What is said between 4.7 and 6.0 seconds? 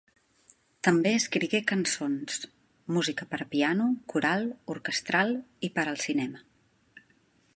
orquestral i per